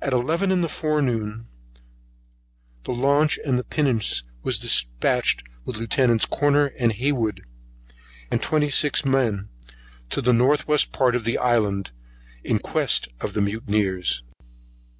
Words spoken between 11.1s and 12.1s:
of the island,